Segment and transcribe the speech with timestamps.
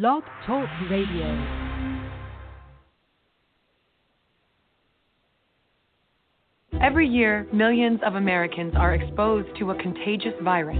[0.00, 1.26] Blog Talk Radio.
[6.80, 10.78] Every year, millions of Americans are exposed to a contagious virus.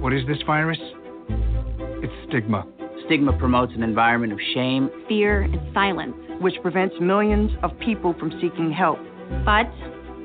[0.00, 0.78] What is this virus?
[1.28, 2.66] It's stigma.
[3.04, 8.30] Stigma promotes an environment of shame, fear, and silence, which prevents millions of people from
[8.40, 8.98] seeking help.
[9.44, 9.70] But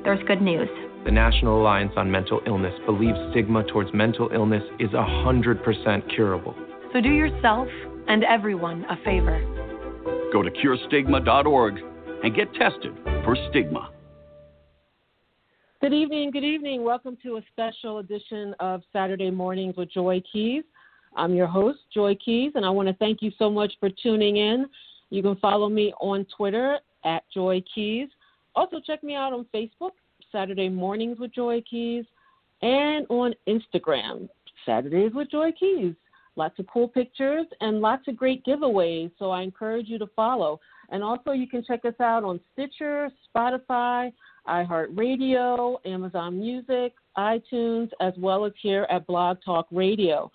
[0.02, 0.70] there's good news.
[1.04, 6.54] The National Alliance on Mental Illness believes stigma towards mental illness is 100% curable.
[6.94, 7.68] So do yourself
[8.08, 9.40] and everyone a favor.
[10.32, 11.78] Go to curestigma.org
[12.22, 12.92] and get tested
[13.24, 13.90] for stigma.
[15.80, 16.82] Good evening, good evening.
[16.82, 20.64] Welcome to a special edition of Saturday Mornings with Joy Keys.
[21.16, 24.38] I'm your host, Joy Keys, and I want to thank you so much for tuning
[24.38, 24.66] in.
[25.10, 28.08] You can follow me on Twitter at Joy Keys.
[28.56, 29.90] Also, check me out on Facebook,
[30.32, 32.04] Saturday Mornings with Joy Keys,
[32.62, 34.28] and on Instagram,
[34.64, 35.94] Saturdays with Joy Keys.
[36.36, 40.60] Lots of cool pictures and lots of great giveaways, so I encourage you to follow.
[40.90, 44.12] And also, you can check us out on Stitcher, Spotify,
[44.48, 50.30] iHeartRadio, Amazon Music, iTunes, as well as here at Blog Talk Radio.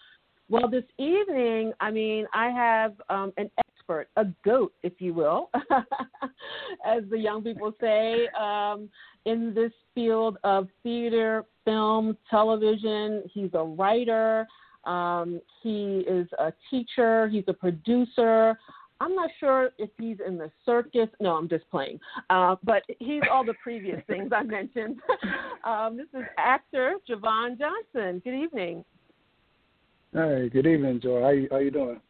[0.49, 5.51] Well, this evening, I mean, I have um, an expert, a goat, if you will,
[6.85, 8.89] as the young people say, um,
[9.25, 13.23] in this field of theater, film, television.
[13.31, 14.47] He's a writer.
[14.85, 17.27] Um, he is a teacher.
[17.27, 18.57] He's a producer.
[19.01, 21.07] I'm not sure if he's in the circus.
[21.21, 21.99] No, I'm just playing.
[22.29, 24.97] Uh, but he's all the previous things I mentioned.
[25.63, 28.21] um, this is actor Javon Johnson.
[28.23, 28.83] Good evening.
[30.13, 31.21] Hey, good evening, Joy.
[31.21, 32.01] How you, how you doing?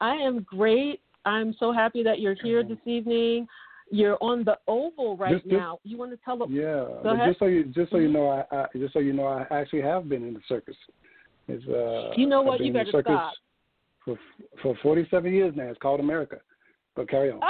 [0.00, 1.00] I am great.
[1.24, 3.46] I'm so happy that you're here this evening.
[3.90, 5.78] You're on the Oval right just, now.
[5.84, 6.50] You want to tell them?
[6.52, 6.86] Yeah,
[7.26, 9.82] just so you just so you know, I, I just so you know, I actually
[9.82, 10.74] have been in the circus.
[11.52, 12.60] It's, uh, you know what?
[12.60, 13.34] You better stop.
[14.04, 14.18] For
[14.62, 15.64] for 47 years now.
[15.64, 16.38] It's called America.
[16.96, 17.40] But carry on.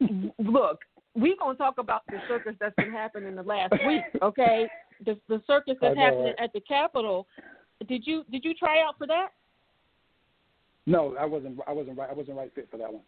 [0.38, 0.80] Look,
[1.14, 4.02] we're gonna talk about the circus that's been happening in the last week.
[4.22, 4.66] Okay,
[5.04, 6.40] the the circus that's know, happening right?
[6.40, 7.26] at the Capitol.
[7.86, 9.28] Did you did you try out for that?
[10.86, 11.58] No, I wasn't.
[11.66, 12.10] I wasn't right.
[12.10, 13.02] I wasn't right fit for that one.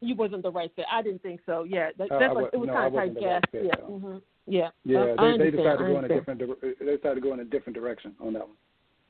[0.00, 0.86] You wasn't the right fit.
[0.90, 1.64] I didn't think so.
[1.64, 4.22] Yeah, that, Uh, that's I like, it was no, kind of tight right yeah, no.
[4.46, 4.68] Yeah.
[4.84, 6.40] Yeah, I they, they decided to go in a different.
[6.40, 8.56] They decided to go in a different direction on that one.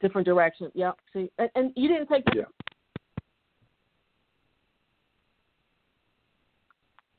[0.00, 0.71] different direction.
[0.75, 0.93] Yeah.
[1.12, 2.45] See, and, and you didn't take Yeah.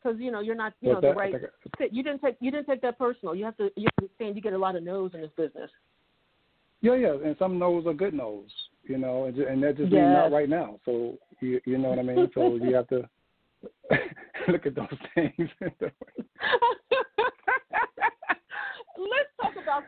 [0.02, 1.14] because you know you're not you What's know that?
[1.16, 1.94] the right I fit.
[1.94, 3.36] You didn't take you didn't take that personal.
[3.36, 5.70] You have to you understand you get a lot of no's in this business.
[6.82, 8.50] Yeah, yeah, and some no's are good no's,
[8.84, 10.14] you know, and, and that just means Yes.
[10.14, 10.80] not right now.
[10.86, 12.30] So you you know what I mean.
[12.34, 13.09] So you have to
[14.47, 15.50] look at those things.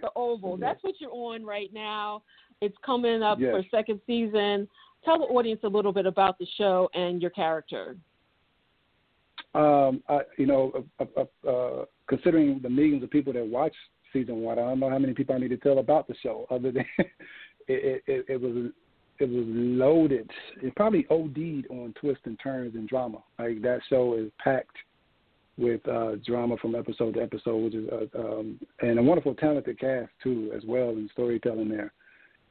[0.02, 0.58] The Oval.
[0.58, 2.24] That's what you're on right now.
[2.62, 3.52] It's coming up Yes.
[3.52, 4.68] for second season.
[5.06, 7.96] Tell the audience a little bit about the show and your character.
[9.54, 11.06] um, I, you know, uh,
[11.46, 13.74] uh, uh, considering the millions of people that watch
[14.14, 16.46] season one, I don't know how many people I need to tell about the show.
[16.52, 16.86] Other than
[17.68, 18.72] it, it, it was
[19.20, 20.30] it was loaded.
[20.62, 23.20] It probably OD'd on twists and turns and drama.
[23.40, 24.76] Like that show is packed
[25.58, 29.80] with uh, drama from episode to episode, which is uh, um, and a wonderful talented
[29.80, 31.92] cast too, as well, and storytelling there.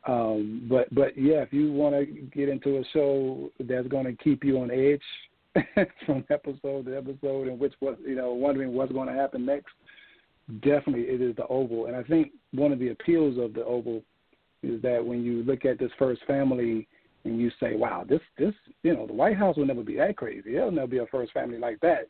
[0.06, 4.12] Um, but but yeah, if you want to get into a show that's going to
[4.22, 8.92] keep you on edge from episode to episode, and which was you know wondering what's
[8.92, 9.72] going to happen next,
[10.60, 11.86] definitely it is the Oval.
[11.86, 14.02] And I think one of the appeals of the Oval
[14.62, 16.88] is that when you look at this first family
[17.24, 20.16] and you say, wow, this this you know the White House will never be that
[20.16, 20.52] crazy.
[20.52, 22.08] There'll never be a first family like that.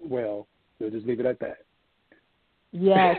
[0.00, 0.46] Well,
[0.78, 1.58] we'll just leave it at that.
[2.72, 3.16] Yes.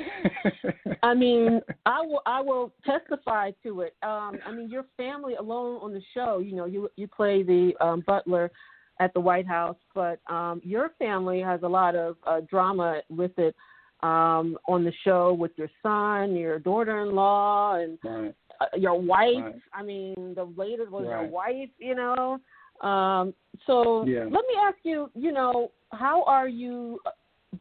[1.03, 3.95] I mean, I will I will testify to it.
[4.03, 7.73] Um, I mean, your family alone on the show, you know, you you play the
[7.81, 8.51] um, butler
[9.00, 13.31] at the White House, but um, your family has a lot of uh, drama with
[13.39, 13.56] it
[14.03, 18.35] um, on the show with your son, your daughter-in-law, and right.
[18.61, 19.35] uh, your wife.
[19.41, 19.56] Right.
[19.73, 21.69] I mean, the latest was your wife.
[21.79, 22.39] You know,
[22.81, 23.34] um,
[23.66, 24.24] so Yeah.
[24.24, 25.10] let me ask you.
[25.16, 27.00] You know, how are you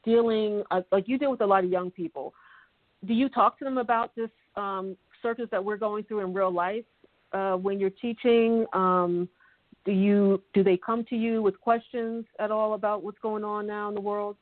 [0.05, 0.63] dealing?
[0.71, 2.35] Uh, like you deal with a lot of young people.
[3.05, 6.53] Do you talk to them about this um, circles that we're going through in real
[6.53, 6.85] life
[7.33, 8.67] uh, when you're teaching?
[8.73, 9.29] Um,
[9.85, 13.67] do you do they come to you with questions at all about what's going on
[13.67, 14.37] now in the world?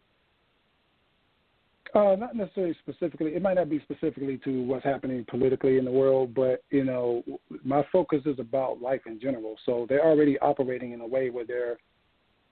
[1.96, 3.34] Uh, not necessarily specifically.
[3.34, 7.22] It might not be specifically to what's happening politically in the world, but you know,
[7.64, 9.56] my focus is about life in general.
[9.64, 11.78] So they're already operating in a way where they're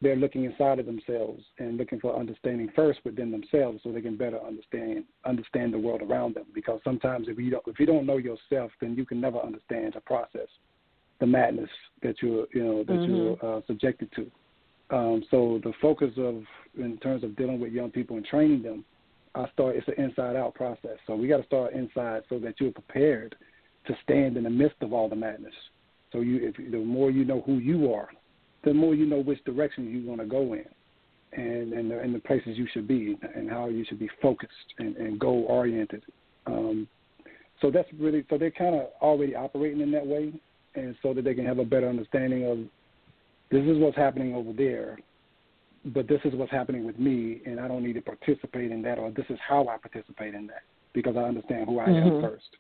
[0.01, 4.17] they're looking inside of themselves and looking for understanding first within themselves, so they can
[4.17, 6.47] better understand understand the world around them.
[6.55, 9.93] Because sometimes if you don't if you don't know yourself, then you can never understand
[9.93, 10.49] the process,
[11.21, 11.71] the madness
[12.03, 13.15] that you're you know that mm-hmm.
[13.15, 14.31] you're uh, subjected to.
[14.89, 16.45] Um, so the focus of
[16.79, 18.87] in terms of dealing with young people and training them
[19.35, 19.77] I start.
[19.77, 20.97] It's an inside out process.
[21.07, 23.35] So we got to start inside so that you're prepared
[23.87, 25.55] to stand in the midst of all the madness.
[26.13, 28.09] So you, if the more you know who you are,
[28.65, 30.65] the more you know which direction you want to go in,
[31.33, 34.53] and and the, and the places you should be, and how you should be focused
[34.79, 36.03] and, and goal oriented.
[36.47, 36.87] Um,
[37.61, 40.33] so that's really so they're kind of already operating in that way,
[40.77, 42.59] and so that they can have a better understanding of
[43.51, 44.99] this is what's happening over there
[45.87, 48.99] but this is what's happening with me, and I don't need to participate in that,
[48.99, 52.17] or this is how I participate in that because I understand who I mm-hmm.
[52.17, 52.57] am first.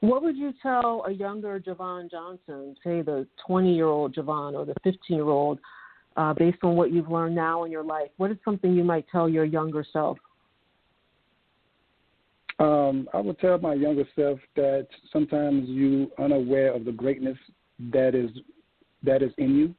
[0.00, 4.64] What would you tell a younger Javon Johnson, say the 20 year old Javon or
[4.64, 5.58] the 15 year old,
[6.16, 8.08] uh, based on what you've learned now in your life?
[8.16, 10.18] What is something you might tell your younger self?
[12.58, 17.38] Um, I would tell my younger self that sometimes you unaware of the greatness
[17.92, 18.30] that is
[19.02, 19.74] that is in you,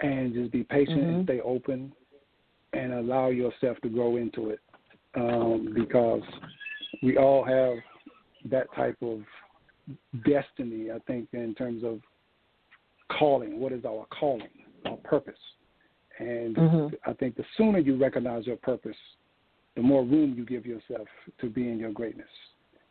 [0.00, 1.14] and just be patient mm-hmm.
[1.16, 1.92] and stay open
[2.72, 4.60] and allow yourself to grow into it
[5.14, 6.22] um, because
[7.02, 7.76] we all have
[8.50, 9.20] that type of
[10.24, 12.00] destiny i think in terms of
[13.18, 14.48] calling what is our calling
[14.84, 15.34] our purpose
[16.18, 16.94] and mm-hmm.
[17.08, 18.96] i think the sooner you recognize your purpose
[19.76, 21.06] the more room you give yourself
[21.40, 22.26] to be in your greatness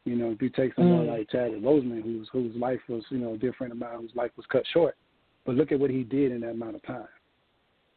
[0.05, 1.17] you know if you take someone mm.
[1.17, 4.63] like chadwick boseman whose whose life was you know different amount whose life was cut
[4.73, 4.95] short
[5.45, 7.07] but look at what he did in that amount of time.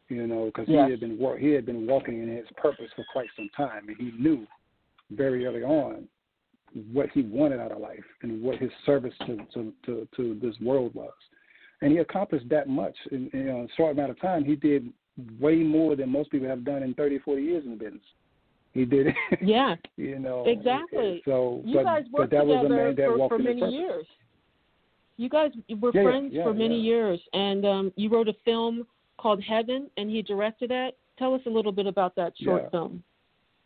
[0.07, 0.85] You know, because yes.
[0.85, 3.97] he had been he had been walking in his purpose for quite some time, and
[3.97, 4.47] he knew
[5.11, 6.07] very early on
[6.91, 10.55] what he wanted out of life and what his service to to to, to this
[10.61, 11.13] world was.
[11.81, 14.43] And he accomplished that much in, in a short amount of time.
[14.43, 14.91] He did
[15.39, 18.03] way more than most people have done in 30, 40 years in the business.
[18.73, 19.15] He did it.
[19.41, 19.75] Yeah.
[19.97, 20.43] you know.
[20.45, 21.21] Exactly.
[21.25, 23.39] So, you but, guys worked but that together was a man that for, walked for
[23.39, 24.05] many years.
[25.19, 25.51] You guys
[25.81, 28.87] were yeah, friends yeah, for many years, and um, you wrote a film
[29.17, 30.91] called Heaven, and he directed that.
[31.17, 33.03] Tell us a little bit about that short film.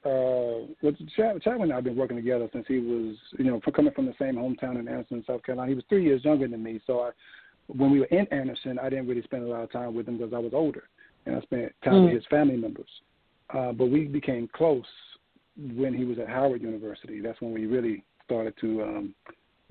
[0.04, 3.62] Uh, well, Chad, Chadwick and I have been working together since he was, you know,
[3.76, 5.70] coming from the same hometown in Anderson, South Carolina.
[5.70, 7.12] He was three years younger than me, so I,
[7.68, 10.18] when we were in Anderson, I didn't really spend a lot of time with him
[10.18, 10.90] because I was older,
[11.28, 12.06] and I spent time mm.
[12.06, 12.90] with his family members.
[13.54, 14.84] Uh, but we became close
[15.76, 17.22] when he was at Howard University.
[17.22, 19.16] That's when we really started to um,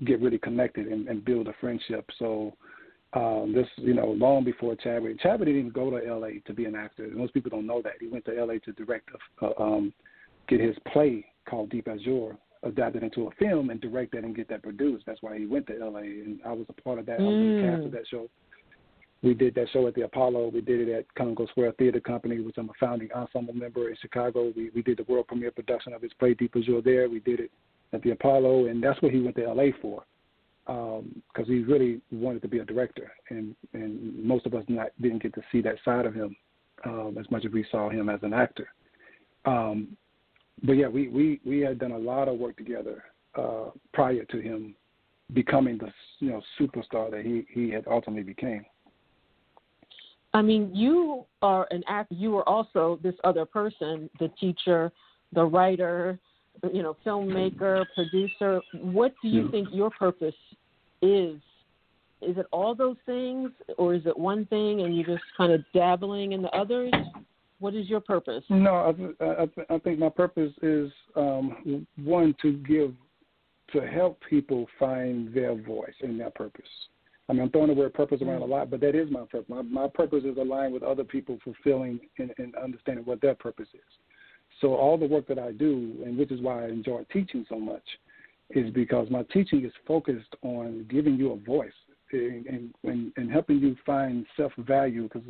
[0.05, 2.09] get really connected and, and build a friendship.
[2.19, 2.53] So
[3.13, 6.39] um, this, you know, long before Chadwick, Chadwick didn't even go to L.A.
[6.45, 7.07] to be an actor.
[7.13, 8.59] Most people don't know that he went to L.A.
[8.59, 9.09] to direct,
[9.41, 9.93] a, uh, um,
[10.47, 14.47] get his play called Deep Azure adapted into a film and direct that and get
[14.49, 15.05] that produced.
[15.05, 16.01] That's why he went to L.A.
[16.01, 17.19] and I was a part of that.
[17.19, 17.21] Mm.
[17.21, 18.29] I was the cast of that show.
[19.21, 20.51] We did that show at the Apollo.
[20.53, 23.95] We did it at Congo Square Theater Company, which I'm a founding ensemble member in
[24.01, 24.51] Chicago.
[24.55, 27.07] We we did the world premiere production of his play Deep Azure there.
[27.09, 27.51] We did it
[27.93, 30.03] at the Apollo, and that's what he went to LA for,
[30.65, 34.89] because um, he really wanted to be a director, and and most of us not
[35.01, 36.35] didn't get to see that side of him
[36.85, 38.67] um, as much as we saw him as an actor.
[39.45, 39.95] Um,
[40.63, 43.03] but yeah, we, we we had done a lot of work together
[43.35, 44.75] uh, prior to him
[45.33, 48.65] becoming the you know superstar that he he had ultimately became.
[50.35, 52.15] I mean, you are an actor.
[52.15, 54.91] You are also this other person, the teacher,
[55.31, 56.17] the writer,
[56.71, 58.61] you know, filmmaker, producer.
[58.73, 60.35] What do you think your purpose
[61.01, 61.39] is?
[62.21, 65.61] Is it all those things, or is it one thing and you're just kind of
[65.73, 66.93] dabbling in the others?
[67.59, 68.43] What is your purpose?
[68.49, 72.93] No, I, I, I think my purpose is um, one to give,
[73.73, 76.69] to help people find their voice and their purpose.
[77.29, 79.45] I mean, I'm throwing the word purpose around a lot, but that is my purpose.
[79.47, 83.69] My, my purpose is aligned with other people fulfilling and, and understanding what their purpose
[83.73, 83.79] is.
[84.63, 87.59] So all the work that I do, and which is why I enjoy teaching so
[87.59, 87.83] much,
[88.51, 91.73] is because my teaching is focused on giving you a voice
[92.13, 95.03] and and, and helping you find self value.
[95.03, 95.27] Because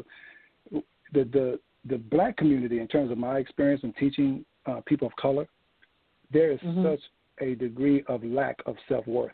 [0.71, 1.59] the the
[1.89, 5.47] the black community, in terms of my experience in teaching uh, people of color,
[6.31, 6.85] there is mm-hmm.
[6.85, 7.01] such
[7.39, 9.31] a degree of lack of self worth.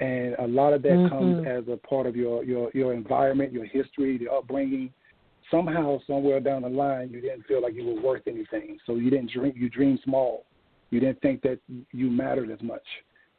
[0.00, 1.14] And a lot of that mm-hmm.
[1.14, 4.92] comes as a part of your, your, your environment, your history, the upbringing,
[5.52, 8.78] somehow, somewhere down the line, you didn't feel like you were worth anything.
[8.86, 9.52] So you didn't dream.
[9.54, 10.46] You dream small,
[10.90, 11.60] You didn't think that
[11.92, 12.82] you mattered as much,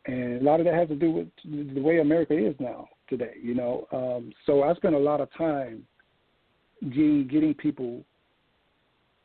[0.05, 3.33] and a lot of that has to do with the way America is now today.
[3.41, 5.83] You know, um, so I spent a lot of time
[6.81, 8.05] getting getting people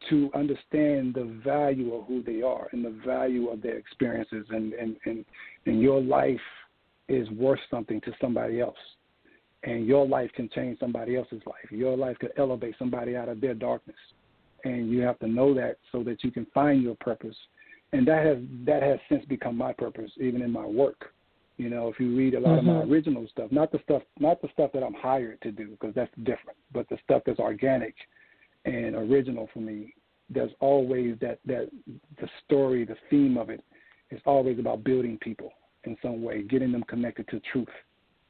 [0.09, 4.73] to understand the value of who they are and the value of their experiences and
[4.73, 5.25] and and,
[5.67, 6.41] and your life
[7.09, 8.77] is worth something to somebody else
[9.65, 13.41] and your life can change somebody else's life your life could elevate somebody out of
[13.41, 13.97] their darkness
[14.65, 17.37] and you have to know that so that you can find your purpose
[17.93, 21.13] and that has that has since become my purpose even in my work
[21.57, 22.59] you know if you read a lot mm-hmm.
[22.59, 22.93] of my mm-hmm.
[22.93, 26.13] original stuff not the stuff not the stuff that i'm hired to do because that's
[26.19, 27.95] different but the stuff that's organic
[28.65, 29.95] and original for me,
[30.29, 31.71] there's always that that
[32.21, 33.65] the story, the theme of it
[34.11, 35.53] is always about building people
[35.85, 37.69] in some way, getting them connected to truth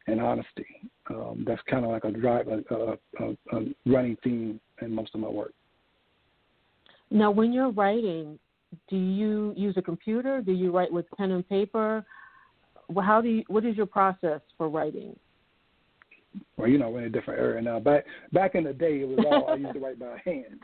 [0.09, 0.67] and honesty.
[1.11, 5.21] Um, that's kind of like a drive, a, a, a, running theme in most of
[5.21, 5.55] my work.
[7.11, 8.39] Now, when you're writing,
[8.91, 10.43] do you use a computer?
[10.43, 12.05] Do you write with pen and paper?
[13.03, 13.45] How do you?
[13.49, 15.17] What is your process for writing?
[16.57, 17.79] well, you know, we're in a different era now.
[17.81, 20.61] Back back in the day, it was all I used to write by hand.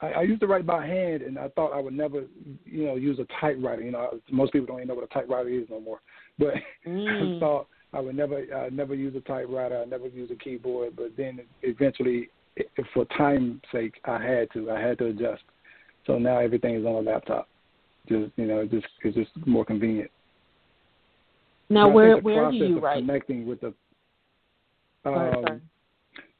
[0.00, 2.24] I, I used to write by hand, and I thought I would never,
[2.64, 3.82] you know, use a typewriter.
[3.82, 6.00] You know, most people don't even know what a typewriter is no more.
[6.38, 6.54] But
[6.86, 7.36] mm.
[7.36, 9.80] I thought I would never, I never use a typewriter.
[9.80, 10.94] I never use a keyboard.
[10.96, 12.28] But then eventually,
[12.92, 14.70] for time's sake, I had to.
[14.70, 15.42] I had to adjust.
[16.06, 17.48] So now everything is on a laptop.
[18.08, 20.10] Just you know, just it's just more convenient.
[21.70, 22.98] Now, where where do you write?
[22.98, 23.72] Connecting with the
[25.04, 25.60] um,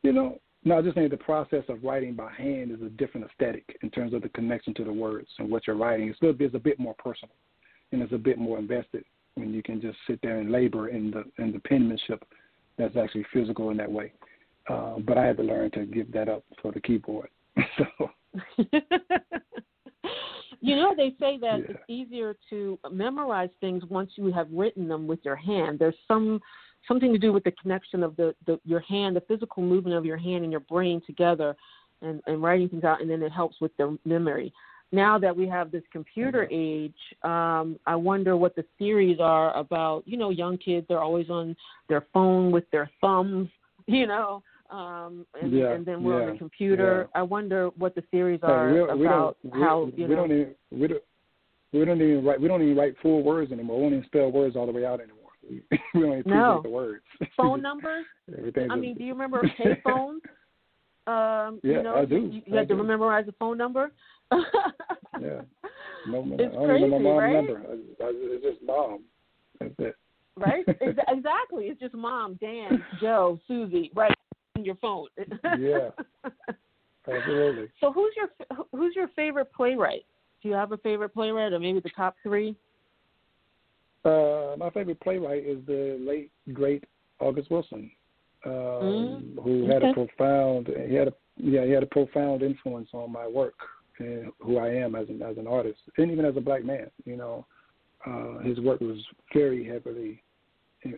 [0.03, 3.27] you know, no, I just think the process of writing by hand is a different
[3.31, 6.09] aesthetic in terms of the connection to the words and what you're writing.
[6.09, 7.35] It's, it's a bit more personal
[7.93, 9.05] and it's a bit more invested
[9.35, 12.25] when you can just sit there and labor in the in the penmanship
[12.77, 14.13] that's actually physical in that way.
[14.69, 17.29] Uh, but I had to learn to give that up for the keyboard.
[17.79, 18.11] so.
[20.61, 21.67] you know, they say that yeah.
[21.69, 25.79] it's easier to memorize things once you have written them with your hand.
[25.79, 26.41] There's some
[26.87, 30.05] something to do with the connection of the, the your hand, the physical movement of
[30.05, 31.57] your hand and your brain together,
[32.03, 34.53] and, and writing things out, and then it helps with the memory.
[34.91, 36.87] Now that we have this computer mm-hmm.
[36.87, 40.03] age, um, I wonder what the theories are about.
[40.07, 41.57] You know, young kids they're always on
[41.89, 43.49] their phone with their thumbs.
[43.91, 47.09] You know, um, and, yeah, and then we're yeah, on the computer.
[47.15, 47.21] Yeah.
[47.21, 50.17] I wonder what the theories are we about we how you we know.
[50.17, 51.03] Don't even, we don't,
[51.73, 52.41] we don't even write.
[52.41, 53.79] We don't even write full words anymore.
[53.79, 55.19] We don't even spell words all the way out anymore.
[55.95, 56.61] we only no.
[56.63, 57.03] the words.
[57.37, 58.05] Phone numbers?
[58.71, 60.21] I mean, do you remember pay payphones?
[61.07, 62.17] Um, yeah, you know, I do.
[62.17, 63.91] You, you had to memorize a phone number.
[64.33, 64.41] Yeah,
[66.09, 67.35] no, it's I don't crazy, even know my mom's right?
[67.35, 67.63] number.
[67.69, 69.05] I, I, it's just mom.
[69.61, 69.97] That's it.
[70.37, 70.65] Right?
[70.69, 71.65] exactly.
[71.65, 73.91] It's just mom, Dan, Joe, Susie.
[73.95, 74.13] Right
[74.57, 75.09] on your phone.
[75.59, 75.91] yeah.
[77.11, 77.69] Absolutely.
[77.81, 78.29] So, who's your
[78.73, 80.05] who's your favorite playwright?
[80.43, 82.55] Do you have a favorite playwright, or maybe the top three?
[84.05, 86.85] Uh, my favorite playwright is the late great
[87.19, 87.91] August Wilson,
[88.45, 92.89] um, mm who had a profound he had a yeah he had a profound influence
[92.93, 93.55] on my work
[93.99, 96.91] and who I am as an as an artist and even as a black man.
[97.05, 97.47] You know,
[98.07, 98.99] uh, his work was
[99.35, 100.23] very heavily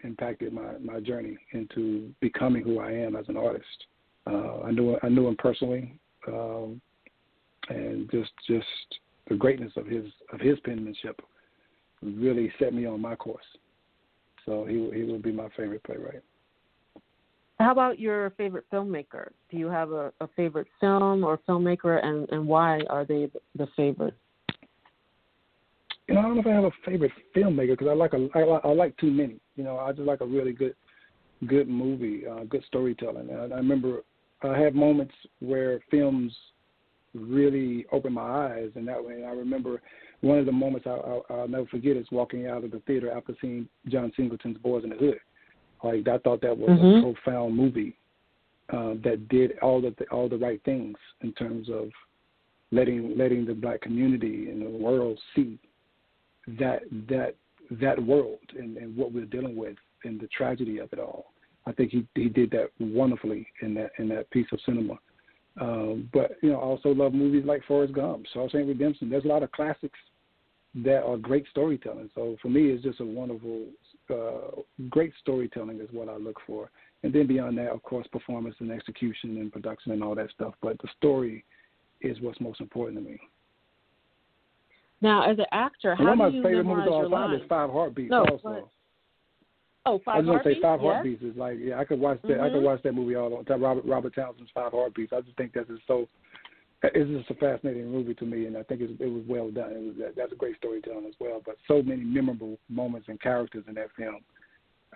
[0.04, 3.66] impacted my my journey into becoming who I am as an artist.
[4.26, 6.80] Uh, I knew I knew him personally, um,
[7.68, 8.66] and just just
[9.28, 11.20] the greatness of his of his penmanship
[12.02, 13.44] really set me on my course.
[14.46, 16.22] So he he would be my favorite playwright.
[17.60, 19.28] How about your favorite filmmaker?
[19.50, 23.68] Do you have a, a favorite film or filmmaker, and, and why are they the
[23.76, 24.14] favorite?
[26.08, 28.28] You know, I don't know if I have a favorite filmmaker because I like a
[28.34, 29.36] I, I like too many.
[29.56, 30.74] You know, I just like a really good
[31.48, 33.28] good movie, uh, good storytelling.
[33.28, 34.04] And I remember
[34.42, 36.32] I have moments where films
[37.12, 39.82] really open my eyes, and that way I remember
[40.22, 43.12] one of the moments I, I, I'll never forget is walking out of the theater
[43.12, 45.20] after seeing John Singleton's Boys in the Hood.
[45.82, 47.08] Like I thought that was mm-hmm.
[47.08, 47.96] a profound movie
[48.72, 51.88] uh, that did all the all the right things in terms of
[52.70, 55.58] letting letting the black community and the world see
[56.58, 57.34] that that
[57.70, 61.32] that world and, and what we're dealing with and the tragedy of it all.
[61.66, 64.94] I think he he did that wonderfully in that in that piece of cinema.
[65.60, 69.10] Um, but you know, I also love movies like Forrest Gump, Shawshank Redemption.
[69.10, 69.98] There's a lot of classics
[70.74, 72.10] that are great storytelling.
[72.14, 73.66] So for me, it's just a wonderful,
[74.08, 76.70] uh, great storytelling is what I look for.
[77.02, 80.54] And then beyond that, of course, performance and execution and production and all that stuff.
[80.62, 81.44] But the story
[82.00, 83.18] is what's most important to me.
[85.00, 87.30] Now, as an actor, how one do of my you favorite movies memorize all time
[87.30, 87.42] lines?
[87.42, 88.10] is Five Heartbeats.
[88.10, 88.38] No, also.
[88.44, 88.68] but,
[89.86, 90.80] oh, Five I was gonna say Five?
[90.80, 92.32] Heartbeats is like yeah, I could watch that.
[92.32, 92.42] Mm-hmm.
[92.42, 93.62] I could watch that movie all the time.
[93.62, 95.12] Robert Robert Townsend's Five Heartbeats.
[95.14, 96.06] I just think that is so
[96.82, 99.72] it's just a fascinating movie to me, and I think it, it was well done.
[99.72, 101.42] It was that's a great storytelling as well.
[101.44, 104.20] But so many memorable moments and characters in that film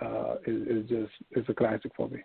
[0.00, 2.20] uh, is, is just it's a classic for me.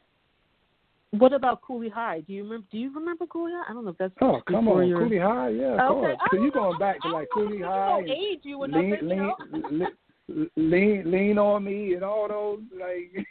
[1.12, 2.22] What about Cooley High?
[2.22, 2.68] Do you remember?
[2.72, 3.72] Do you remember Cooley High?
[3.72, 4.14] I don't know if that's.
[4.22, 5.00] Oh, come on, your...
[5.00, 6.16] Cooley High, yeah, of okay.
[6.16, 6.18] course.
[6.32, 9.88] So you going back to like Cooley High, and age you lean, lean,
[10.56, 13.26] lean, lean on me, and all those like.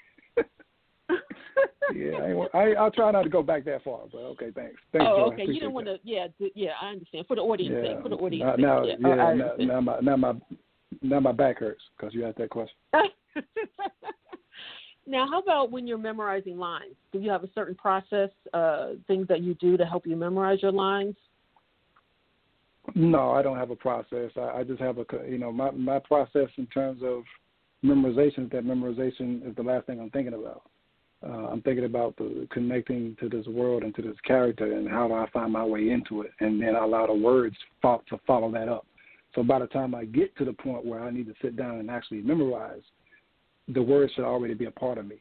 [1.95, 4.77] Yeah, I, I I'll try not to go back that far, but okay, thanks.
[4.93, 5.07] Thanks.
[5.09, 5.45] Oh, okay.
[5.47, 5.97] You don't want to.
[6.03, 6.73] Yeah, yeah.
[6.81, 7.27] I understand.
[7.27, 7.95] For the audience yeah.
[7.95, 8.03] sake.
[8.03, 8.99] For the audience now, sake.
[9.01, 10.33] Yeah, yeah, now, now my now my
[11.03, 12.77] now my back hurts because you asked that question.
[15.07, 16.95] now, how about when you're memorizing lines?
[17.13, 20.63] Do you have a certain process, uh, things that you do to help you memorize
[20.63, 21.17] your lines?
[22.95, 24.31] No, I don't have a process.
[24.37, 27.23] I, I just have a you know my my process in terms of
[27.85, 30.63] memorization is that memorization is the last thing I'm thinking about.
[31.27, 35.09] Uh, I'm thinking about the connecting to this world and to this character, and how
[35.09, 38.21] do I find my way into it, and then I allow the words fo- to
[38.27, 38.87] follow that up.
[39.35, 41.79] So by the time I get to the point where I need to sit down
[41.79, 42.83] and actually memorize,
[43.69, 45.17] the words should already be a part of me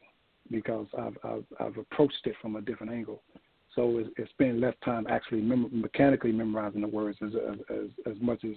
[0.50, 3.22] because I've I've, I've approached it from a different angle.
[3.74, 7.32] So it's, it's spending less time actually mem- mechanically memorizing the words as,
[7.70, 8.56] as as much as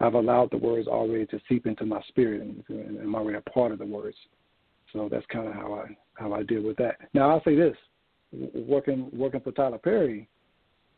[0.00, 3.50] I've allowed the words already to seep into my spirit and, and, and already a
[3.50, 4.16] part of the words.
[4.92, 6.96] So that's kind of how I how I deal with that.
[7.14, 7.76] Now I'll say this:
[8.54, 10.28] working working for Tyler Perry,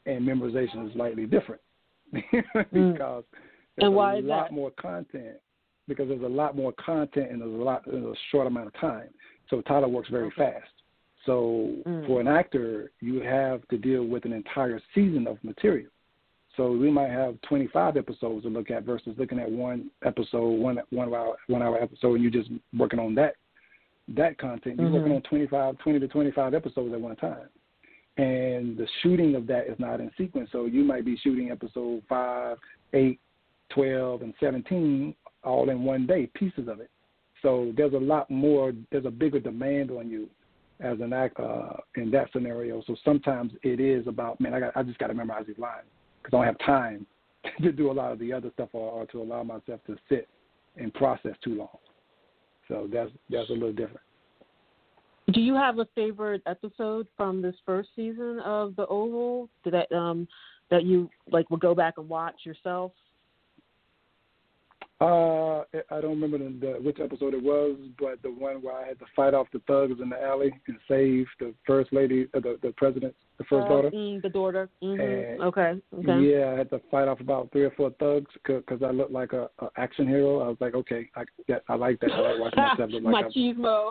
[0.06, 1.60] and memorization is slightly different
[2.12, 2.98] because mm.
[2.98, 3.24] there's
[3.78, 4.54] and why a lot that?
[4.54, 5.36] more content.
[5.88, 8.74] Because there's a lot more content and there's a lot in a short amount of
[8.80, 9.08] time.
[9.50, 10.36] So Tyler works very okay.
[10.36, 10.70] fast.
[11.26, 12.06] So mm.
[12.06, 15.90] for an actor, you have to deal with an entire season of material.
[16.56, 20.78] So we might have 25 episodes to look at versus looking at one episode, one
[20.90, 23.36] one hour one hour episode, and you're just working on that
[24.08, 24.78] that content.
[24.78, 24.96] You're mm-hmm.
[24.96, 27.48] working on 25, 20 to 25 episodes at one time.
[28.18, 30.50] And the shooting of that is not in sequence.
[30.52, 32.58] So you might be shooting episode 5,
[32.92, 33.20] 8,
[33.70, 36.90] 12, and 17 all in one day, pieces of it.
[37.40, 40.28] So there's a lot more, there's a bigger demand on you
[40.80, 42.82] as an actor uh, in that scenario.
[42.86, 45.86] So sometimes it is about, man, I got, I just got to memorize these lines
[46.22, 47.06] because I don't have time
[47.62, 50.28] to do a lot of the other stuff or, or to allow myself to sit
[50.76, 51.68] and process too long.
[52.72, 54.00] So that's that's a little different.
[55.32, 59.48] Do you have a favorite episode from this first season of the Oval?
[59.64, 60.26] That um
[60.70, 62.92] that you like would go back and watch yourself?
[65.02, 68.86] Uh, I don't remember the, the, which episode it was, but the one where I
[68.86, 72.40] had to fight off the thugs in the alley and save the first lady, uh,
[72.40, 73.90] the the president, the first uh, daughter.
[73.90, 74.68] Mm, the daughter.
[74.80, 75.42] Mm-hmm.
[75.42, 75.80] Okay.
[75.98, 76.20] Okay.
[76.20, 79.32] Yeah, I had to fight off about three or four thugs because I looked like
[79.32, 80.38] a, a action hero.
[80.38, 82.12] I was like, okay, I yeah, I like that.
[82.12, 83.90] I like watching myself look like machismo.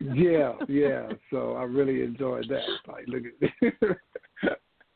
[0.14, 1.08] yeah, yeah.
[1.32, 2.62] So I really enjoyed that.
[2.86, 3.96] Like, look at.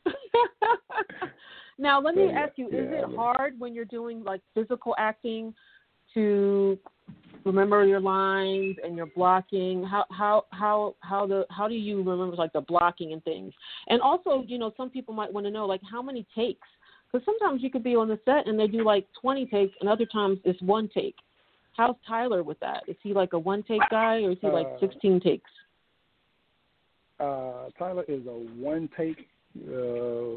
[1.80, 4.94] Now, let me yeah, ask you: Is yeah, it hard when you're doing like physical
[4.98, 5.54] acting
[6.12, 6.78] to
[7.44, 9.82] remember your lines and your blocking?
[9.82, 13.54] How how how how the how do you remember like the blocking and things?
[13.88, 16.68] And also, you know, some people might want to know like how many takes
[17.10, 19.88] because sometimes you could be on the set and they do like 20 takes, and
[19.88, 21.16] other times it's one take.
[21.76, 22.82] How's Tyler with that?
[22.88, 25.50] Is he like a one take guy or is he like Uh, 16 takes?
[27.18, 30.36] uh, Tyler is a one take uh,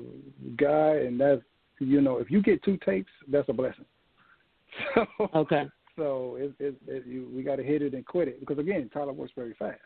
[0.58, 1.41] guy, and that's
[1.80, 3.86] you know if you get two takes, that's a blessing.
[4.95, 5.67] So Okay.
[5.95, 8.89] so it, it, it, you, we got to hit it and quit it because again,
[8.91, 9.80] Tyler works very fast.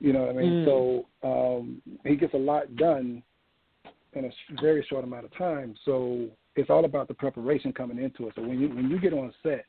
[0.00, 0.52] You know what I mean?
[0.52, 0.64] Mm.
[0.64, 3.22] So um, he gets a lot done
[4.14, 5.74] in a very short amount of time.
[5.84, 8.34] So it's all about the preparation coming into it.
[8.36, 9.66] So when you when you get on set,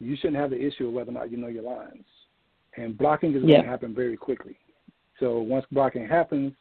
[0.00, 2.06] you shouldn't have the issue of whether or not you know your lines.
[2.76, 3.56] And blocking is Yeah.
[3.56, 4.56] going to happen very quickly.
[5.20, 6.52] So once blocking happens,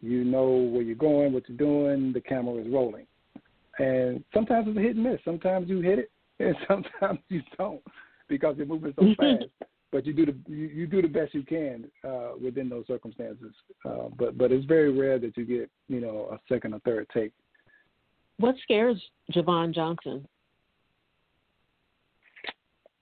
[0.00, 3.06] you know where you're going, what you're doing, the camera is rolling.
[3.78, 5.20] And sometimes it's a hit and miss.
[5.24, 7.82] Sometimes you hit it, and sometimes you don't
[8.28, 9.44] because you're moving so fast.
[9.92, 13.52] But you do the you, you do the best you can uh, within those circumstances.
[13.84, 17.06] Uh, but but it's very rare that you get you know a second or third
[17.12, 17.32] take.
[18.38, 19.02] What scares
[19.34, 20.26] Javon Johnson?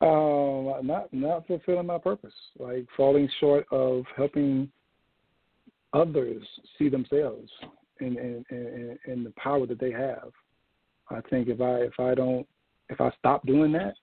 [0.01, 4.71] Um, not not fulfilling my purpose, like falling short of helping
[5.93, 6.43] others
[6.79, 7.51] see themselves
[8.01, 10.31] and and and, and the power that they have.
[11.11, 12.47] I think if I if I don't
[12.89, 13.95] if I stop doing that,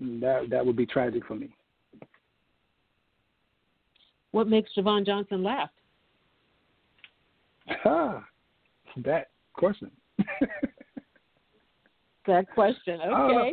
[0.00, 1.54] that that would be tragic for me.
[4.32, 5.70] What makes Javon Johnson laugh?
[7.84, 8.24] Ah,
[9.04, 9.90] that question.
[12.26, 13.00] That question.
[13.00, 13.52] Okay.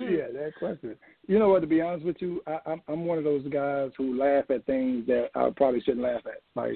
[0.00, 0.96] yeah, that question.
[1.28, 1.60] You know what?
[1.60, 4.64] To be honest with you, I, I'm I'm one of those guys who laugh at
[4.66, 6.42] things that I probably shouldn't laugh at.
[6.54, 6.74] Like,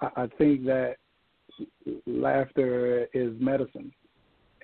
[0.00, 0.96] I, I think that
[2.06, 3.92] laughter is medicine.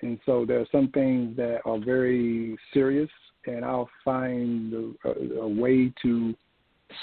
[0.01, 3.09] And so there are some things that are very serious,
[3.45, 6.33] and I'll find a, a, a way to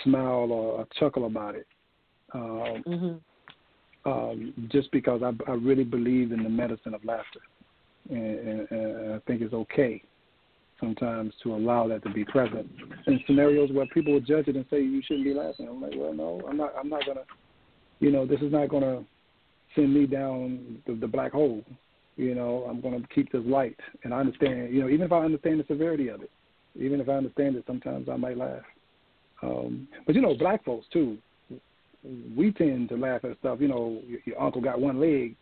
[0.02, 1.66] smile or, or chuckle about it.
[2.32, 4.10] Um, mm-hmm.
[4.10, 7.40] um, just because I, I really believe in the medicine of laughter,
[8.10, 10.02] and, and, and I think it's okay
[10.80, 12.68] sometimes to allow that to be present
[13.06, 15.68] in scenarios where people will judge it and say you shouldn't be laughing.
[15.68, 16.74] I'm like, well, no, I'm not.
[16.78, 17.22] I'm not gonna.
[18.00, 19.04] You know, this is not gonna
[19.74, 21.62] send me down the, the black hole.
[22.16, 24.72] You know, I'm gonna keep this light, and I understand.
[24.72, 26.30] You know, even if I understand the severity of it,
[26.74, 28.62] even if I understand it, sometimes I might laugh.
[29.42, 31.18] Um, but you know, black folks too,
[32.36, 33.58] we tend to laugh at stuff.
[33.60, 35.36] You know, your, your uncle got one leg.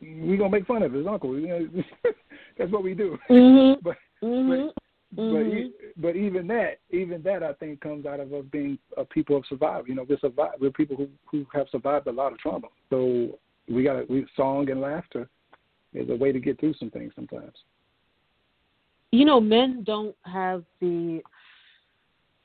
[0.00, 1.38] We gonna make fun of his uncle.
[1.38, 1.68] You know,
[2.58, 3.18] that's what we do.
[3.28, 3.80] Mm-hmm.
[3.84, 4.68] but mm-hmm.
[5.14, 5.68] but mm-hmm.
[5.96, 9.36] but but even that even that I think comes out of us being a people
[9.36, 9.88] of survival.
[9.88, 12.68] You know, we're survive we're people who who have survived a lot of trauma.
[12.90, 15.28] So we got we song and laughter
[15.94, 17.54] is a way to get through some things sometimes.
[19.12, 21.20] You know, men don't have the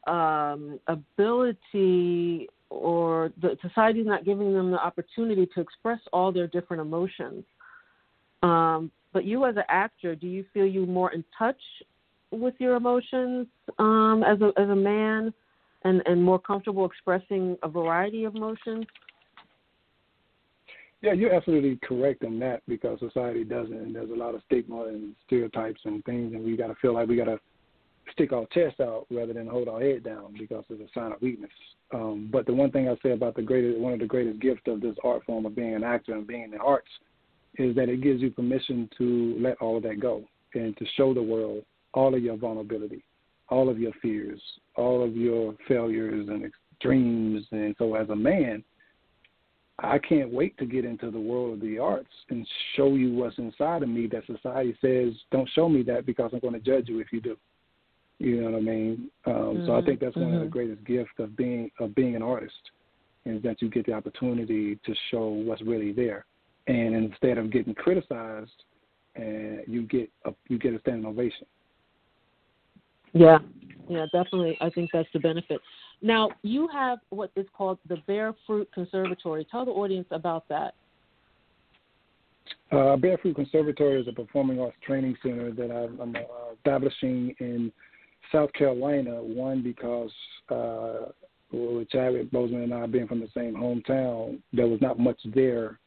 [0.07, 6.81] um, ability or the society's not giving them the opportunity to express all their different
[6.81, 7.43] emotions.
[8.41, 11.59] Um, but you, as an actor, do you feel you more in touch
[12.31, 13.47] with your emotions
[13.79, 15.33] um, as a as a man,
[15.85, 18.85] and and more comfortable expressing a variety of emotions?
[21.01, 24.87] Yeah, you're absolutely correct in that because society doesn't, and there's a lot of stigma
[24.87, 27.39] and stereotypes and things, and we got to feel like we got to
[28.11, 31.21] stick our chest out rather than hold our head down because it's a sign of
[31.21, 31.51] weakness.
[31.93, 34.63] Um, but the one thing I say about the greatest, one of the greatest gifts
[34.67, 36.89] of this art form of being an actor and being in the arts,
[37.57, 41.13] is that it gives you permission to let all of that go and to show
[41.13, 41.63] the world
[41.93, 43.03] all of your vulnerability,
[43.49, 44.41] all of your fears,
[44.75, 47.45] all of your failures and dreams.
[47.51, 48.63] And so, as a man,
[49.79, 53.37] I can't wait to get into the world of the arts and show you what's
[53.37, 56.87] inside of me that society says don't show me that because I'm going to judge
[56.87, 57.37] you if you do.
[58.19, 59.09] You know what I mean?
[59.25, 59.65] Um, mm-hmm.
[59.65, 60.29] So I think that's mm-hmm.
[60.29, 62.53] one of the greatest gifts of being of being an artist
[63.25, 66.25] is that you get the opportunity to show what's really there,
[66.67, 68.63] and instead of getting criticized,
[69.15, 71.45] and you get a you get a standing ovation.
[73.13, 73.39] Yeah,
[73.89, 74.57] yeah, definitely.
[74.59, 75.61] I think that's the benefit.
[76.01, 79.47] Now you have what is called the Bear Fruit Conservatory.
[79.49, 80.75] Tell the audience about that.
[82.71, 87.33] Uh, Bear Fruit Conservatory is a performing arts training center that I'm, I'm uh, establishing
[87.39, 87.71] in
[88.31, 89.21] South Carolina.
[89.23, 90.11] One because
[90.49, 91.11] uh,
[91.51, 95.79] with Chadwick Boseman and I being from the same hometown, there was not much there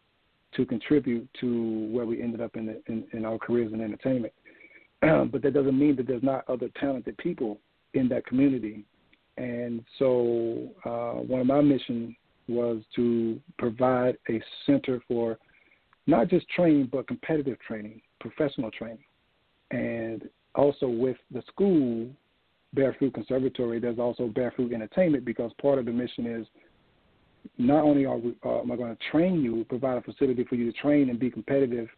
[0.54, 4.32] to contribute to where we ended up in, the, in, in our careers in entertainment.
[5.00, 7.58] but that doesn't mean that there's not other talented people
[7.94, 8.84] in that community.
[9.36, 12.14] And so, uh, one of my missions
[12.48, 15.38] was to provide a center for
[16.06, 19.04] not just training, but competitive training, professional training.
[19.70, 22.08] And also with the school,
[22.74, 26.46] Bear Fruit Conservatory, there's also Bear Fruit Entertainment because part of the mission is
[27.56, 30.54] not only are we, uh, am I going to train you, provide a facility for
[30.54, 31.88] you to train and be competitive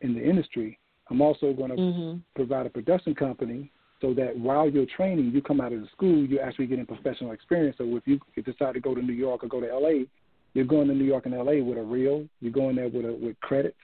[0.00, 0.78] in the industry,
[1.10, 2.18] I'm also going to mm-hmm.
[2.34, 6.24] provide a production company so that while you're training, you come out of the school,
[6.24, 7.76] you're actually getting professional experience.
[7.78, 10.04] So if you decide to go to New York or go to LA,
[10.54, 12.26] you're going to New York and LA with a reel.
[12.40, 13.76] You're going there with a, with credits.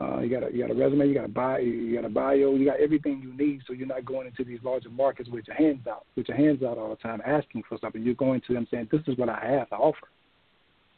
[0.00, 1.06] Uh, you got a you got a resume.
[1.06, 1.58] You got a bio.
[1.58, 2.54] You got a bio.
[2.54, 3.60] You got everything you need.
[3.66, 6.62] So you're not going into these larger markets with your hands out, with your hands
[6.62, 8.02] out all the time, asking for something.
[8.02, 10.08] You're going to them saying, "This is what I have to offer.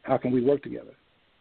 [0.02, 0.94] How can we work together?"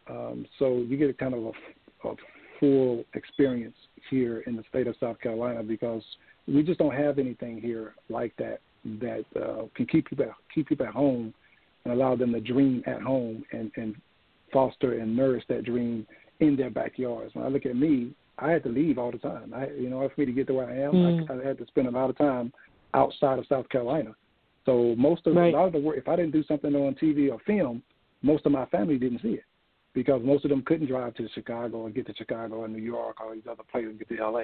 [0.10, 2.15] Um, so you get a kind of a, a
[2.60, 3.76] full experience
[4.10, 6.02] here in the state of South Carolina because
[6.47, 10.88] we just don't have anything here like that that uh, can keep people keep people
[10.88, 11.34] at home
[11.86, 13.95] and allow them to dream at home and, and
[14.52, 16.06] foster and nourish that dream
[16.41, 17.34] in their backyards.
[17.34, 19.54] When I look at me, I had to leave all the time.
[19.54, 21.30] I, you know, for me to get to where I am, mm.
[21.30, 22.51] I, I had to spend a lot of time
[22.93, 24.15] outside of South Carolina.
[24.65, 25.54] So most of right.
[25.54, 27.82] a lot of the work, if I didn't do something on TV or film,
[28.21, 29.43] most of my family didn't see it
[29.93, 33.21] because most of them couldn't drive to Chicago or get to Chicago or New York
[33.21, 34.43] or these other places and get to LA.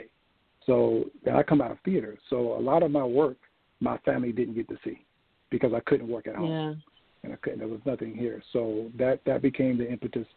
[0.65, 2.17] So I come out of theater.
[2.29, 3.38] So a lot of my work,
[3.79, 5.05] my family didn't get to see
[5.49, 6.51] because I couldn't work at home.
[6.51, 6.73] Yeah.
[7.23, 8.43] And I couldn't, there was nothing here.
[8.53, 10.27] So that that became the impetus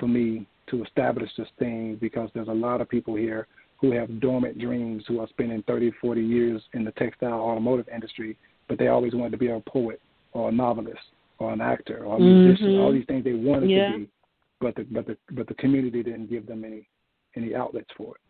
[0.00, 3.46] for me to establish this thing because there's a lot of people here
[3.80, 8.36] who have dormant dreams who are spending 30, 40 years in the textile automotive industry,
[8.68, 10.00] but they always wanted to be a poet
[10.32, 10.98] or a novelist
[11.38, 12.80] or an actor or a musician, mm-hmm.
[12.80, 13.92] all these things they wanted yeah.
[13.92, 14.08] to be,
[14.60, 16.86] but the but the but the community didn't give them any
[17.36, 18.20] any outlets for it.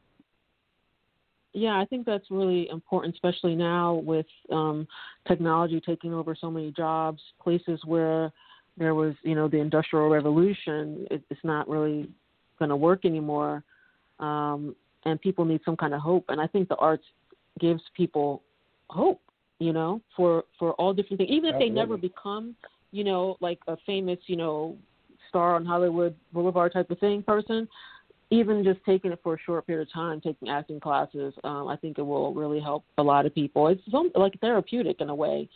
[1.52, 4.86] Yeah, I think that's really important, especially now with um,
[5.26, 7.20] technology taking over so many jobs.
[7.42, 8.32] Places where
[8.80, 12.08] there was, you know, the industrial revolution, it, it's not really
[12.58, 13.62] going to work anymore,
[14.18, 16.24] um, and people need some kind of hope.
[16.28, 17.04] And I think the arts
[17.60, 18.42] gives people
[18.88, 19.20] hope,
[19.58, 21.30] you know, for for all different things.
[21.30, 21.74] Even if Absolutely.
[21.74, 22.56] they never become,
[22.90, 24.76] you know, like a famous, you know,
[25.28, 27.68] star on Hollywood Boulevard type of thing person.
[28.32, 31.76] Even just taking it for a short period of time, taking acting classes, um, I
[31.76, 33.66] think it will really help a lot of people.
[33.66, 35.48] It's some, like therapeutic in a way.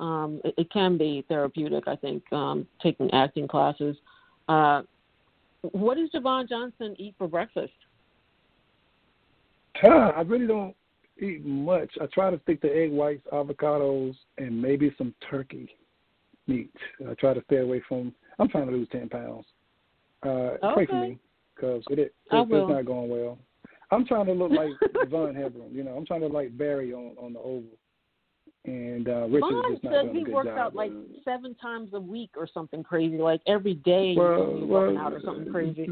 [0.00, 3.96] Um, it, it can be therapeutic, I think, um, taking acting classes.
[4.48, 4.82] Uh,
[5.72, 7.72] what does Javon Johnson eat for breakfast?
[9.76, 10.74] Huh, I really don't
[11.20, 11.90] eat much.
[12.00, 15.68] I try to stick to egg whites, avocados, and maybe some turkey
[16.46, 16.72] meat.
[17.08, 18.14] I try to stay away from.
[18.38, 19.44] I'm trying to lose ten pounds.
[20.22, 21.18] Uh, Pray for me
[21.54, 23.38] because it, it, I it's not going well.
[23.90, 24.70] I'm trying to look like
[25.10, 25.72] Vaughn Hebron.
[25.72, 27.64] You know, I'm trying to like Barry on on the oval.
[28.66, 30.92] And uh, Richard Vaughn is just not says doing he works out like
[31.24, 35.12] seven times a week or something crazy, like every day well, he's well, working out
[35.14, 35.86] or something crazy.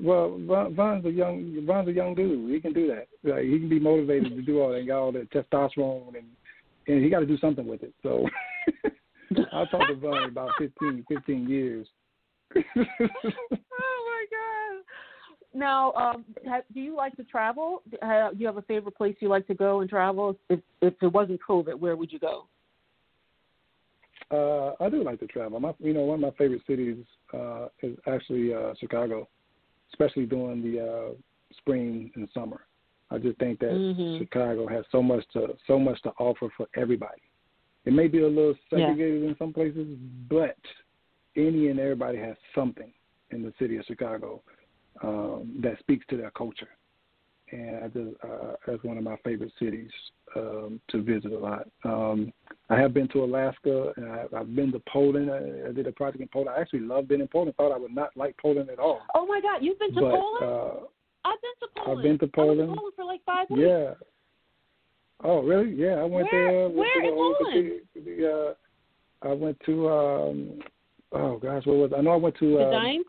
[0.00, 2.52] Well, Vaughn, Vaughn's a young Vaughn's a young dude.
[2.52, 3.06] He can do that.
[3.22, 4.86] Like, he can be motivated to do all that.
[4.86, 6.26] Got all that testosterone, and
[6.88, 7.92] and he got to do something with it.
[8.02, 8.26] So
[9.52, 11.86] I talked to Vaughn about 15, 15 years.
[12.56, 14.57] oh my god!
[15.54, 17.82] Now, um, have, do you like to travel?
[18.02, 20.36] Uh, do you have a favorite place you like to go and travel?
[20.48, 22.46] If if it wasn't COVID, where would you go?
[24.30, 25.58] Uh, I do like to travel.
[25.58, 26.98] My, you know, one of my favorite cities
[27.32, 29.26] uh, is actually uh, Chicago,
[29.90, 31.14] especially during the uh,
[31.56, 32.66] spring and summer.
[33.10, 34.18] I just think that Mhm.
[34.18, 37.22] Chicago has so much to so much to offer for everybody.
[37.86, 38.88] It may be a little Yeah.
[38.88, 39.96] segregated in some places,
[40.28, 40.58] but
[41.36, 42.92] any and everybody has something
[43.30, 44.42] in the city of Chicago
[45.02, 46.68] um, that speaks to their culture.
[47.50, 49.90] And I just uh, that's one of my favorite cities
[50.36, 51.66] um, to visit a lot.
[51.84, 52.30] Um,
[52.68, 55.30] I have been to Alaska and I, I've been to Poland.
[55.30, 56.50] I, I did a project in Poland.
[56.56, 57.54] I actually loved being in Poland.
[57.56, 59.00] Thought I would not like Poland at all.
[59.14, 60.42] Oh my god, you've been to but Poland?
[60.42, 60.84] uh,
[61.24, 61.98] I've been to Poland.
[61.98, 62.60] I've been to Poland.
[62.60, 62.94] I was in Poland.
[62.96, 63.62] For like five weeks.
[63.66, 63.94] Yeah.
[65.24, 65.72] Oh, really?
[65.74, 66.62] Yeah, I went Where- there.
[66.68, 67.80] Went where to in Poland?
[67.94, 69.88] The, the, uh, I went to.
[69.88, 70.58] um
[71.10, 71.92] Oh gosh, what was?
[71.96, 72.58] I know I went to.
[72.58, 73.04] The um,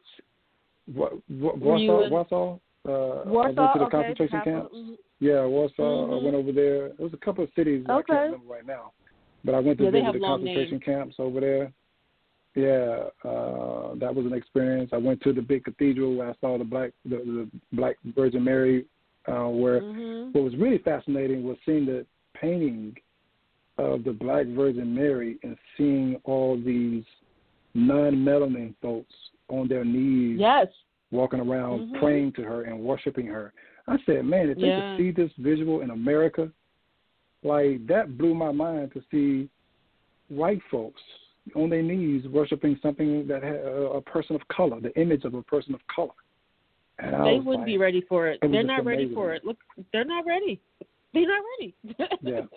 [0.93, 0.97] Dints?
[1.30, 2.06] Wa- Wa- Were you Warsaw.
[2.06, 2.60] in- Warsaw.
[2.88, 4.73] Uh, I went to the okay, concentration camps.
[4.75, 4.97] mhm.
[5.19, 6.06] Yeah, Warsaw.
[6.06, 6.23] I Mhm.
[6.23, 6.89] went over there.
[6.89, 8.93] There was a couple of cities I can't remember right now,
[9.43, 10.84] but I went to Yeah, visit the concentration names.
[10.84, 11.73] camps over there.
[12.56, 14.91] Yeah, uh, that was an experience.
[14.93, 18.43] I went to the big cathedral where I saw the black the, the Black Virgin
[18.43, 18.86] Mary.
[19.28, 20.34] Uh, where Mhm.
[20.34, 22.97] what was really fascinating was seeing the painting
[23.78, 27.04] of the Black Virgin Mary and seeing all these
[27.75, 29.13] non-melanin folks
[29.49, 30.67] on their knees Yes.
[31.12, 31.99] walking around Mhm.
[31.99, 33.53] praying to her and worshiping her.
[33.88, 34.75] I said, man, if they Yeah.
[34.75, 36.51] could see this visual in America,
[37.43, 39.49] like that blew my mind to see
[40.27, 41.01] white folks
[41.55, 45.33] on their knees worshiping something that had a, a person of color, the image of
[45.33, 46.13] a person of color.
[46.99, 48.39] And They wouldn't be ready for it.
[48.41, 49.45] it They're not ready for it.
[49.45, 49.57] Look,
[49.93, 50.59] they're not ready.
[51.13, 51.76] They're not ready.
[52.22, 52.41] Yeah.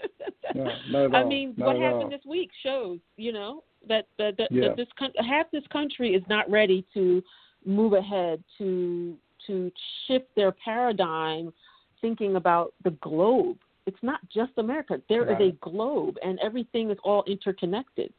[0.55, 2.11] No, not at I mean, Not what happened all.
[2.11, 4.69] this week shows, you know, that that, that, Yeah.
[4.69, 7.23] that this coun- half this country is not ready to
[7.65, 9.73] move ahead to to
[10.07, 11.55] shift their paradigm,
[12.03, 13.57] thinking about the globe.
[13.87, 15.01] It's not just America.
[15.09, 15.55] There is Right.
[15.55, 18.13] a globe, and everything is all interconnected.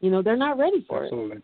[0.00, 1.06] You know, they're not ready for it.
[1.06, 1.36] Absolutely.
[1.36, 1.42] it.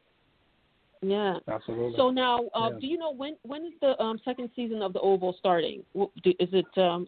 [1.02, 1.38] Yeah.
[1.46, 1.96] Absolutely.
[1.96, 2.78] So now, uh, Yeah.
[2.80, 5.84] do you know when when is the um, second season of the Oval starting?
[6.24, 7.06] Is it um,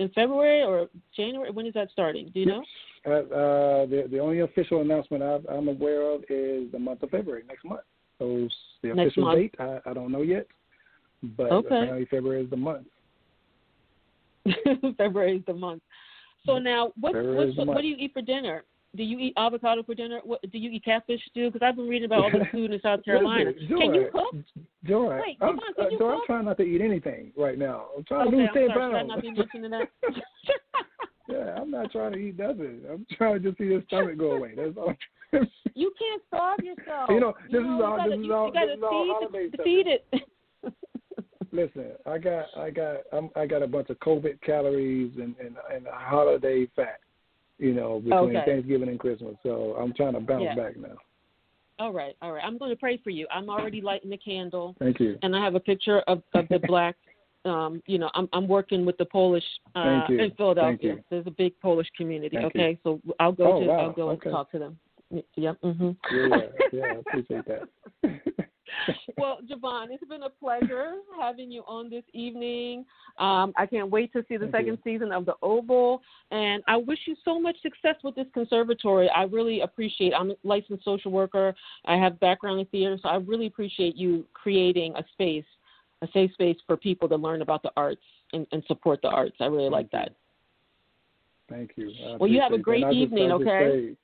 [0.00, 1.50] in February or January?
[1.50, 2.30] When is that starting?
[2.32, 2.64] Do you know?
[3.06, 7.10] Uh, uh, the the only official announcement I've, I'm aware of is the month of
[7.10, 7.82] February, next month.
[8.18, 8.48] So
[8.82, 9.38] the Next official month.
[9.38, 10.46] date I, I don't know yet,
[11.36, 11.66] but Okay.
[11.66, 12.86] apparently February is the month.
[14.96, 15.82] February is the month.
[16.46, 18.64] So now, what what, is what, do you eat for dinner?
[18.96, 20.20] Do you eat avocado for dinner?
[20.24, 21.50] What, do you eat catfish too?
[21.50, 23.50] Because I've been reading about all this food in South Carolina.
[23.52, 24.34] Listen, Can you cook?
[24.84, 27.86] Joy, Wait, I'm, can uh, you Joy, I'm trying not to eat anything right now.
[27.96, 28.90] I'm trying Okay, to lose I'm ten sorry.
[28.90, 29.08] Should I pounds.
[29.08, 29.88] not be mentioning that?
[31.28, 32.80] yeah, I'm not trying to eat nothing.
[32.90, 34.54] I'm trying to just see this stomach go away.
[34.56, 34.88] That's all.
[34.88, 34.96] I'm
[35.30, 37.08] trying you can't starve yourself.
[37.10, 38.82] You know, this is you all- gotta, this is you, all- you gotta this is
[38.82, 40.26] all feed, the, feed it.
[41.52, 45.56] Listen, I got, I got, I'm, I got a bunch of COVID calories and and,
[45.72, 47.00] and holiday fat,
[47.60, 48.42] you know, between Okay.
[48.46, 49.36] Thanksgiving and Christmas.
[49.42, 50.54] So I'm trying to bounce Yeah.
[50.54, 50.96] back now.
[51.78, 52.44] All right, all right.
[52.44, 53.26] I'm going to pray for you.
[53.30, 55.18] I'm already lighting the candle, Thank you.
[55.22, 56.96] and I have a picture of of the black.
[57.46, 59.44] Um, you know, I'm I'm working with the Polish
[59.74, 60.96] uh, in Philadelphia.
[60.96, 61.04] You.
[61.08, 62.36] There's a big Polish community.
[62.36, 62.60] Thank you.
[62.60, 63.78] okay, so I'll go Oh, to wow.
[63.78, 64.28] I'll go Okay.
[64.28, 64.78] and talk to them.
[65.36, 65.56] Yep.
[65.62, 66.82] hmm Yeah, yeah, yeah.
[66.82, 67.66] I appreciate that.
[69.18, 72.84] well, Javon, it's been a pleasure having you on this evening.
[73.18, 74.92] Um, I can't wait to see the Thank second you.
[74.92, 79.08] season of the Oval, and I wish you so much success with this conservatory.
[79.10, 80.12] I really appreciate.
[80.14, 81.54] I'm a licensed social worker.
[81.84, 85.44] I have background in theater, so I really appreciate you creating a space
[86.02, 88.00] a safe space for people to learn about the arts
[88.32, 89.36] and, and support the arts.
[89.40, 90.14] I really like that.
[91.48, 91.92] Thank you.
[92.06, 92.90] I well, you have a great that.
[92.90, 93.88] And I just- evening, okay?
[93.90, 93.96] say-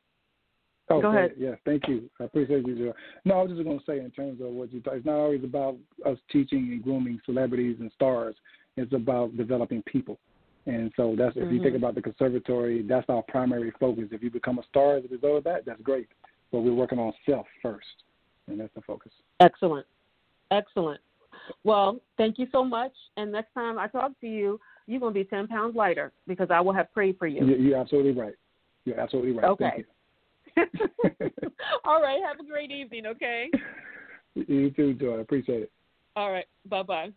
[0.89, 1.33] Oh, Go ahead.
[1.37, 2.09] Yeah, thank you.
[2.21, 2.77] I appreciate you.
[2.77, 2.93] Joy.
[3.25, 5.17] No, I was just going to say in terms of what you thought, it's not
[5.17, 8.37] always about us teaching and grooming celebrities and stars.
[8.77, 10.19] It's about developing people.
[10.67, 11.79] And so that's if you think Mhm.
[11.79, 14.09] about the conservatory, that's our primary focus.
[14.11, 16.09] If you become a star as a result of that, that's great.
[16.53, 18.05] But we're working on self first,
[18.47, 19.13] and that's the focus.
[19.41, 19.87] Excellent.
[20.51, 21.01] Excellent.
[21.65, 22.93] Well, thank you so much.
[23.17, 26.51] And next time I talk to you, you're going to be 10 pounds lighter because
[26.51, 27.45] I will have prayed for you.
[27.45, 28.35] You- You're absolutely right.
[28.85, 29.45] You're absolutely right.
[29.45, 29.85] Okay.
[31.85, 32.21] All right.
[32.27, 33.51] Have a great evening, okay?
[34.35, 34.71] you.
[34.71, 35.19] Too, Joy.
[35.19, 35.73] I appreciate it.
[36.15, 36.47] All right.
[36.69, 37.11] Bye bye.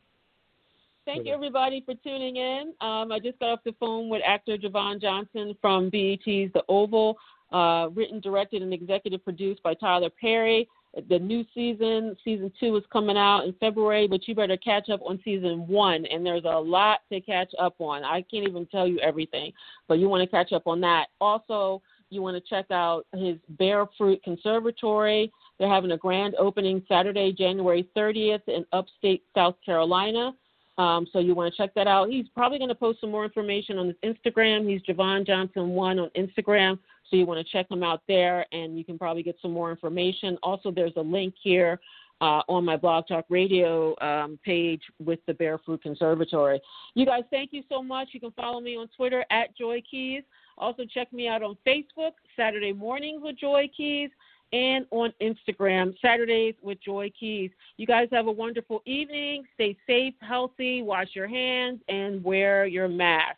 [1.05, 2.73] Thank you, everybody, for tuning in.
[2.81, 7.17] Um, I just got off the phone with actor Javon Johnson from BET's The Oval,
[7.51, 10.67] uh, written, directed, and executive produced by Tyler Perry.
[11.07, 15.01] The new season, season two, is coming out in February, but you better catch up
[15.03, 16.05] on season one.
[16.05, 18.03] And there's a lot to catch up on.
[18.03, 19.51] I can't even tell you everything,
[19.87, 21.07] but you want to catch up on that.
[21.19, 25.31] Also, you want to check out his Bear Fruit Conservatory.
[25.57, 30.33] They're having a grand opening Saturday, January 30th in upstate South Carolina.
[30.77, 32.09] Um, so you want to check that out.
[32.09, 34.69] He's probably going to post some more information on his Instagram.
[34.69, 36.79] He's Javon Johnson one on Instagram.
[37.09, 39.71] So you want to check him out there, and you can probably get some more
[39.71, 40.37] information.
[40.41, 41.79] Also, there's a link here
[42.21, 46.61] uh, on my Blog Talk Radio um, page with the Bear Fruit Conservatory.
[46.93, 48.09] You guys, thank you so much.
[48.11, 50.23] You can follow me on Twitter at Joy Keys.
[50.59, 54.09] Also, check me out on Facebook, Saturday Mornings with Joy Keys,
[54.51, 57.51] and on Instagram, Saturdays with Joy Keys.
[57.77, 59.43] You guys have a wonderful evening.
[59.53, 63.37] Stay safe, healthy, wash your hands, and wear your mask.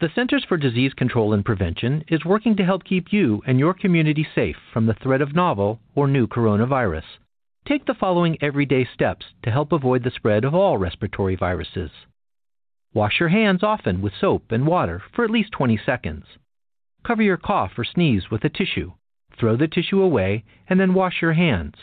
[0.00, 3.74] The Centers for Disease Control and Prevention is working to help keep you and your
[3.74, 7.04] community safe from the threat of novel or new coronavirus.
[7.68, 11.90] Take the following everyday steps to help avoid the spread of all respiratory viruses.
[12.92, 16.24] Wash your hands often with soap and water for at least 20 seconds.
[17.04, 18.92] Cover your cough or sneeze with a tissue.
[19.38, 21.76] Throw the tissue away and then wash your hands.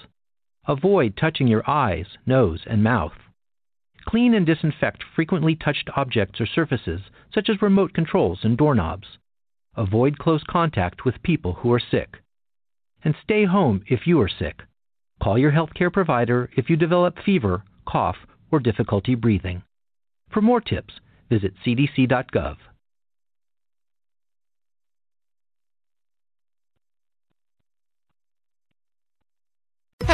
[0.68, 3.14] Avoid touching your eyes, nose, and mouth.
[4.06, 7.02] Clean and disinfect frequently touched objects or surfaces,
[7.34, 9.18] such as remote controls and doorknobs.
[9.78, 12.18] Avoid close contact with people who are sick.
[13.04, 14.64] And stay home if you are sick.
[15.24, 18.18] Call your healthcare provider if you develop fever, cough,
[18.52, 19.64] or difficulty breathing.
[20.30, 20.94] For more tips,
[21.30, 22.58] visit cdc.gov.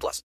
[0.00, 0.18] 18 plus.